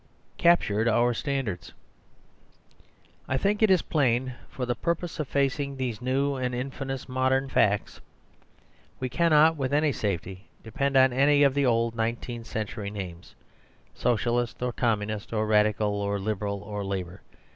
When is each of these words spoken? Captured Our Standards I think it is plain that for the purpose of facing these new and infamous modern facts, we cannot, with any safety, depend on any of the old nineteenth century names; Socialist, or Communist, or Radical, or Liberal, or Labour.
Captured 0.39 0.87
Our 0.87 1.13
Standards 1.13 1.73
I 3.27 3.37
think 3.37 3.61
it 3.61 3.69
is 3.69 3.83
plain 3.83 4.25
that 4.25 4.35
for 4.49 4.65
the 4.65 4.73
purpose 4.73 5.19
of 5.19 5.27
facing 5.27 5.77
these 5.77 6.01
new 6.01 6.37
and 6.37 6.55
infamous 6.55 7.07
modern 7.07 7.47
facts, 7.49 8.01
we 8.99 9.09
cannot, 9.09 9.57
with 9.57 9.71
any 9.71 9.91
safety, 9.91 10.49
depend 10.63 10.97
on 10.97 11.13
any 11.13 11.43
of 11.43 11.53
the 11.53 11.67
old 11.67 11.93
nineteenth 11.95 12.47
century 12.47 12.89
names; 12.89 13.35
Socialist, 13.93 14.59
or 14.63 14.73
Communist, 14.73 15.33
or 15.33 15.45
Radical, 15.45 15.93
or 16.01 16.17
Liberal, 16.17 16.63
or 16.63 16.83
Labour. 16.83 17.21